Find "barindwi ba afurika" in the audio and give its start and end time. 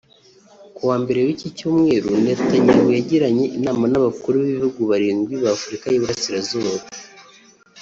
4.91-5.85